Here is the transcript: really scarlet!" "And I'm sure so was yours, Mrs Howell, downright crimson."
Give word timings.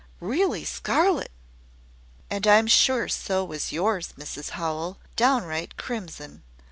really 0.19 0.65
scarlet!" 0.65 1.29
"And 2.27 2.47
I'm 2.47 2.65
sure 2.65 3.07
so 3.07 3.45
was 3.45 3.71
yours, 3.71 4.13
Mrs 4.17 4.49
Howell, 4.57 4.97
downright 5.15 5.77
crimson." 5.77 6.41